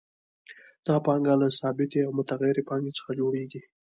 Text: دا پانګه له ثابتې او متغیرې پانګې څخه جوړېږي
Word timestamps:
دا 0.87 0.95
پانګه 1.05 1.33
له 1.41 1.47
ثابتې 1.59 1.99
او 2.05 2.11
متغیرې 2.19 2.63
پانګې 2.69 2.91
څخه 2.97 3.11
جوړېږي 3.19 3.61